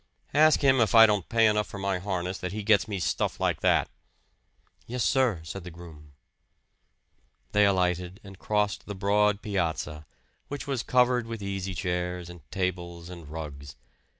"Ask 0.33 0.61
him 0.61 0.79
if 0.79 0.95
I 0.95 1.05
don't 1.05 1.29
pay 1.29 1.45
enough 1.45 1.67
for 1.67 1.77
my 1.77 1.99
harness 1.99 2.39
that 2.39 2.53
he 2.53 2.63
gets 2.63 2.87
me 2.87 2.99
stuff 2.99 3.39
like 3.39 3.59
that." 3.59 3.87
"Yes, 4.87 5.03
sir," 5.03 5.41
said 5.43 5.63
the 5.63 5.69
groom. 5.69 6.13
They 7.51 7.67
alighted 7.67 8.19
and 8.23 8.39
crossed 8.39 8.87
the 8.87 8.95
broad 8.95 9.43
piazza, 9.43 10.07
which 10.47 10.65
was 10.65 10.81
covered 10.81 11.27
with 11.27 11.43
easy 11.43 11.75
chairs 11.75 12.31
and 12.31 12.41
tables 12.49 13.11
and 13.11 13.27
rugs. 13.29 13.75